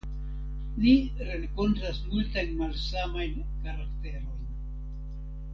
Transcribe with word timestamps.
Li 0.85 0.93
renkontas 1.27 2.01
multajn 2.07 2.57
malsamajn 2.63 3.39
karakterojn. 3.67 4.51